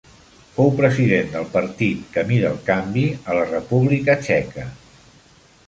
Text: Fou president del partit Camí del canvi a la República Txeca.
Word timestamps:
Fou 0.53 0.71
president 0.79 1.27
del 1.33 1.45
partit 1.57 2.01
Camí 2.17 2.41
del 2.45 2.57
canvi 2.71 3.05
a 3.13 3.37
la 3.41 3.47
República 3.53 4.19
Txeca. 4.25 4.69